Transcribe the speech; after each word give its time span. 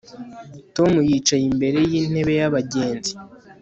Tom 0.75 0.91
yicaye 1.09 1.43
imbere 1.51 1.79
yintebe 1.91 2.33
yabagenzi 2.39 3.11